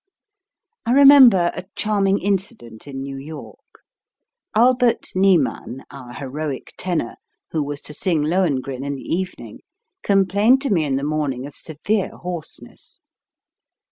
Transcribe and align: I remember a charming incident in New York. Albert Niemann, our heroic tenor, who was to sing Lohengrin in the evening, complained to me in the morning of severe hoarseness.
I 0.83 0.93
remember 0.93 1.51
a 1.53 1.65
charming 1.75 2.19
incident 2.23 2.87
in 2.87 3.01
New 3.03 3.17
York. 3.17 3.81
Albert 4.55 5.09
Niemann, 5.13 5.83
our 5.91 6.13
heroic 6.15 6.73
tenor, 6.75 7.17
who 7.51 7.61
was 7.61 7.81
to 7.81 7.93
sing 7.93 8.23
Lohengrin 8.23 8.83
in 8.83 8.95
the 8.95 9.03
evening, 9.07 9.59
complained 10.01 10.59
to 10.63 10.71
me 10.71 10.85
in 10.85 10.95
the 10.95 11.03
morning 11.03 11.45
of 11.45 11.55
severe 11.55 12.17
hoarseness. 12.17 12.97